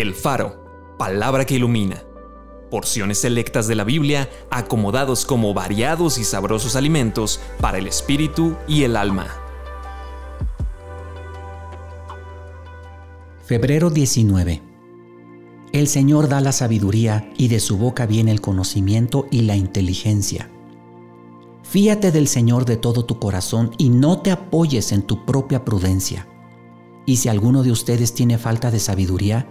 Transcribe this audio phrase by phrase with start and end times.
[0.00, 2.04] El Faro, palabra que ilumina.
[2.70, 8.84] Porciones selectas de la Biblia acomodados como variados y sabrosos alimentos para el espíritu y
[8.84, 9.26] el alma.
[13.44, 14.62] Febrero 19.
[15.72, 20.48] El Señor da la sabiduría y de su boca viene el conocimiento y la inteligencia.
[21.64, 26.28] Fíate del Señor de todo tu corazón y no te apoyes en tu propia prudencia.
[27.04, 29.48] Y si alguno de ustedes tiene falta de sabiduría,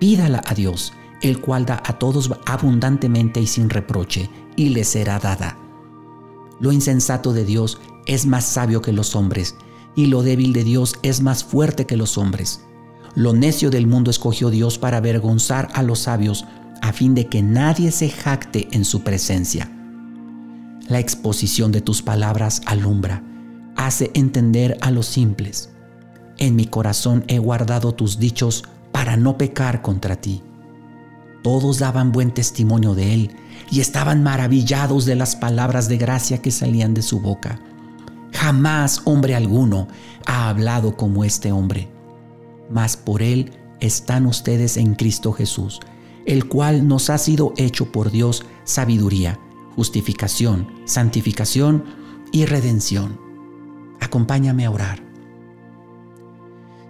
[0.00, 5.20] pídala a Dios, el cual da a todos abundantemente y sin reproche, y le será
[5.20, 5.56] dada.
[6.58, 9.54] Lo insensato de Dios es más sabio que los hombres,
[9.94, 12.62] y lo débil de Dios es más fuerte que los hombres.
[13.14, 16.46] Lo necio del mundo escogió Dios para avergonzar a los sabios,
[16.82, 19.70] a fin de que nadie se jacte en su presencia.
[20.88, 23.22] La exposición de tus palabras alumbra,
[23.76, 25.70] hace entender a los simples.
[26.38, 28.64] En mi corazón he guardado tus dichos
[29.00, 30.42] para no pecar contra ti.
[31.42, 33.30] Todos daban buen testimonio de él
[33.70, 37.62] y estaban maravillados de las palabras de gracia que salían de su boca.
[38.34, 39.88] Jamás hombre alguno
[40.26, 41.88] ha hablado como este hombre.
[42.68, 45.80] Mas por él están ustedes en Cristo Jesús,
[46.26, 49.40] el cual nos ha sido hecho por Dios sabiduría,
[49.76, 51.84] justificación, santificación
[52.32, 53.18] y redención.
[53.98, 55.02] Acompáñame a orar.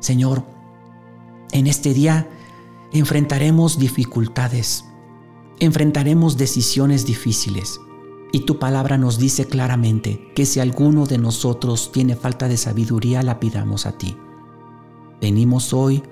[0.00, 0.58] Señor,
[1.52, 2.28] en este día
[2.92, 4.84] enfrentaremos dificultades,
[5.58, 7.80] enfrentaremos decisiones difíciles.
[8.32, 13.22] Y tu palabra nos dice claramente que si alguno de nosotros tiene falta de sabiduría,
[13.22, 14.16] la pidamos a ti.
[15.20, 16.02] Venimos hoy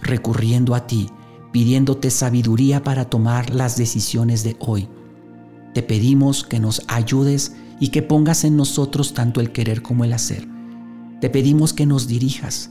[0.00, 1.10] recurriendo a ti,
[1.52, 4.88] pidiéndote sabiduría para tomar las decisiones de hoy.
[5.74, 10.14] Te pedimos que nos ayudes y que pongas en nosotros tanto el querer como el
[10.14, 10.48] hacer.
[11.20, 12.70] Te pedimos que nos dirijas.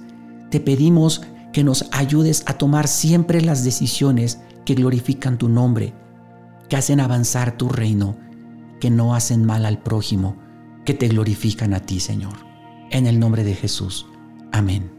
[0.50, 1.22] Te pedimos
[1.56, 5.94] que nos ayudes a tomar siempre las decisiones que glorifican tu nombre,
[6.68, 8.18] que hacen avanzar tu reino,
[8.82, 10.36] que no hacen mal al prójimo,
[10.84, 12.34] que te glorifican a ti, Señor.
[12.92, 14.06] En el nombre de Jesús.
[14.52, 14.95] Amén.